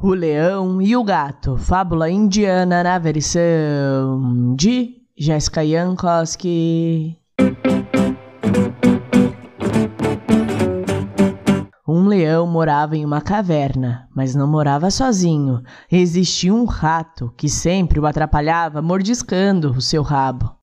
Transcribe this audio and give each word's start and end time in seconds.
O 0.00 0.14
Leão 0.14 0.80
e 0.80 0.96
o 0.96 1.02
Gato, 1.02 1.56
fábula 1.56 2.08
indiana 2.08 2.84
na 2.84 3.00
versão 3.00 4.54
de 4.54 5.02
Jessica 5.18 5.66
Jankowski. 5.66 7.18
Um 11.86 12.06
leão 12.06 12.46
morava 12.46 12.96
em 12.96 13.04
uma 13.04 13.20
caverna, 13.20 14.08
mas 14.14 14.36
não 14.36 14.46
morava 14.46 14.88
sozinho. 14.88 15.64
Existia 15.90 16.54
um 16.54 16.64
rato 16.64 17.34
que 17.36 17.48
sempre 17.48 17.98
o 17.98 18.06
atrapalhava 18.06 18.80
mordiscando 18.80 19.72
o 19.72 19.80
seu 19.80 20.02
rabo. 20.02 20.54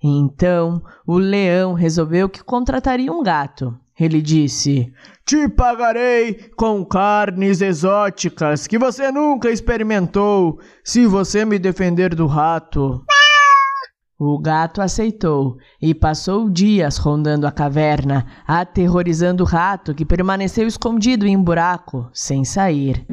Então, 0.00 0.80
o 1.04 1.18
leão 1.18 1.74
resolveu 1.74 2.28
que 2.28 2.44
contrataria 2.44 3.12
um 3.12 3.24
gato. 3.24 3.76
Ele 3.98 4.22
disse: 4.22 4.92
Te 5.26 5.48
pagarei 5.48 6.50
com 6.56 6.84
carnes 6.84 7.60
exóticas 7.60 8.66
que 8.66 8.78
você 8.78 9.10
nunca 9.10 9.50
experimentou 9.50 10.60
se 10.84 11.06
você 11.06 11.44
me 11.44 11.58
defender 11.58 12.14
do 12.14 12.26
rato. 12.26 13.02
O 14.20 14.38
gato 14.38 14.80
aceitou 14.80 15.56
e 15.80 15.94
passou 15.94 16.50
dias 16.50 16.96
rondando 16.96 17.46
a 17.46 17.52
caverna, 17.52 18.26
aterrorizando 18.46 19.44
o 19.44 19.46
rato 19.46 19.94
que 19.94 20.04
permaneceu 20.04 20.66
escondido 20.66 21.24
em 21.26 21.36
um 21.36 21.42
buraco, 21.42 22.08
sem 22.12 22.44
sair. 22.44 23.06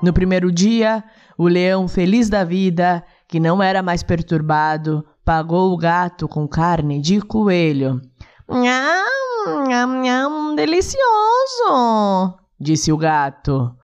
No 0.00 0.12
primeiro 0.12 0.50
dia, 0.50 1.02
o 1.38 1.46
leão, 1.46 1.86
feliz 1.86 2.28
da 2.28 2.44
vida, 2.44 3.04
que 3.28 3.40
não 3.40 3.62
era 3.62 3.82
mais 3.82 4.02
perturbado, 4.02 5.04
pagou 5.24 5.72
o 5.72 5.76
gato 5.76 6.28
com 6.28 6.48
carne 6.48 7.00
de 7.00 7.20
coelho. 7.20 8.00
Nham, 8.48 9.68
nham, 9.68 10.02
nham, 10.02 10.54
delicioso, 10.54 12.34
disse 12.60 12.92
o 12.92 12.96
gato. 12.96 13.74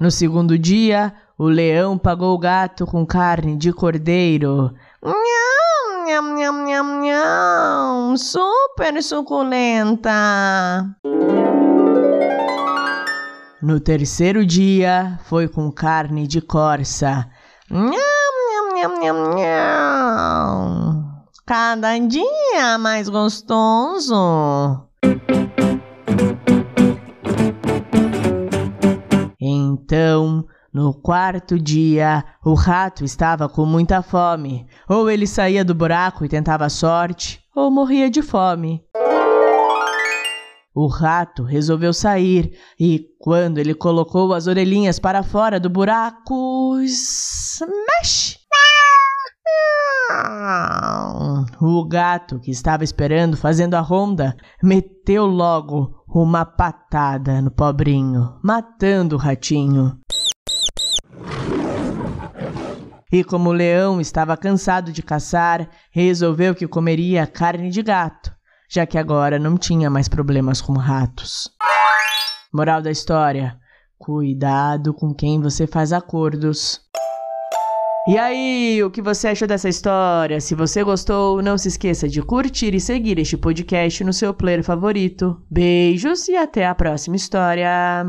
No 0.00 0.10
segundo 0.10 0.58
dia, 0.58 1.14
o 1.38 1.44
leão 1.44 1.96
pagou 1.96 2.34
o 2.34 2.38
gato 2.38 2.84
com 2.84 3.06
carne 3.06 3.56
de 3.56 3.72
cordeiro. 3.72 4.74
Nham, 5.02 6.06
nham, 6.06 6.36
nham, 6.36 6.66
nham, 6.66 7.00
nham, 7.00 8.16
super 8.16 9.02
suculenta. 9.02 10.10
No 13.62 13.80
terceiro 13.80 14.44
dia, 14.44 15.18
foi 15.24 15.48
com 15.48 15.72
carne 15.72 16.26
de 16.26 16.42
corça. 16.42 17.26
Nham, 17.76 17.90
nham, 18.76 19.00
nham, 19.00 19.34
nham. 19.34 21.04
Cada 21.44 21.98
dia 21.98 22.78
mais 22.78 23.08
gostoso. 23.08 24.14
Então, 29.40 30.46
no 30.72 30.94
quarto 30.94 31.58
dia, 31.58 32.24
o 32.44 32.54
rato 32.54 33.04
estava 33.04 33.48
com 33.48 33.66
muita 33.66 34.02
fome. 34.02 34.68
Ou 34.88 35.10
ele 35.10 35.26
saía 35.26 35.64
do 35.64 35.74
buraco 35.74 36.24
e 36.24 36.28
tentava 36.28 36.68
sorte, 36.68 37.40
ou 37.56 37.72
morria 37.72 38.08
de 38.08 38.22
fome. 38.22 38.84
O 40.72 40.86
rato 40.86 41.42
resolveu 41.42 41.92
sair 41.92 42.56
e, 42.78 43.06
quando 43.18 43.58
ele 43.58 43.74
colocou 43.74 44.32
as 44.32 44.46
orelhinhas 44.46 45.00
para 45.00 45.24
fora 45.24 45.58
do 45.58 45.70
buraco, 45.70 46.78
smash! 47.54 48.38
O 51.60 51.86
gato, 51.86 52.40
que 52.40 52.50
estava 52.50 52.84
esperando 52.84 53.36
fazendo 53.36 53.74
a 53.74 53.80
ronda, 53.80 54.36
meteu 54.62 55.26
logo 55.26 56.04
uma 56.08 56.44
patada 56.44 57.40
no 57.40 57.50
pobrinho, 57.50 58.38
matando 58.42 59.16
o 59.16 59.18
ratinho. 59.18 59.98
E 63.12 63.22
como 63.22 63.50
o 63.50 63.52
leão 63.52 64.00
estava 64.00 64.36
cansado 64.36 64.92
de 64.92 65.02
caçar, 65.02 65.68
resolveu 65.92 66.54
que 66.54 66.66
comeria 66.66 67.26
carne 67.26 67.70
de 67.70 67.82
gato 67.82 68.34
já 68.74 68.84
que 68.84 68.98
agora 68.98 69.38
não 69.38 69.56
tinha 69.56 69.88
mais 69.88 70.08
problemas 70.08 70.60
com 70.60 70.72
ratos. 70.72 71.48
Moral 72.52 72.82
da 72.82 72.90
história: 72.90 73.56
cuidado 73.96 74.92
com 74.92 75.14
quem 75.14 75.40
você 75.40 75.66
faz 75.66 75.92
acordos. 75.92 76.80
E 78.06 78.18
aí, 78.18 78.82
o 78.84 78.90
que 78.90 79.00
você 79.00 79.28
achou 79.28 79.48
dessa 79.48 79.66
história? 79.66 80.38
Se 80.38 80.54
você 80.54 80.84
gostou, 80.84 81.40
não 81.40 81.56
se 81.56 81.68
esqueça 81.68 82.06
de 82.06 82.20
curtir 82.20 82.74
e 82.74 82.80
seguir 82.80 83.18
este 83.18 83.34
podcast 83.34 84.04
no 84.04 84.12
seu 84.12 84.34
player 84.34 84.62
favorito. 84.62 85.40
Beijos 85.50 86.28
e 86.28 86.36
até 86.36 86.66
a 86.66 86.74
próxima 86.74 87.16
história. 87.16 88.04